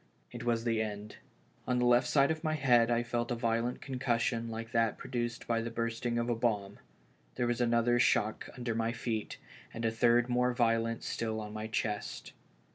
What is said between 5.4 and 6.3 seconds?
by the burst ing of